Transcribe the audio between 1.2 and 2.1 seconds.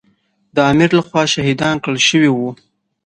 شهیدان کړای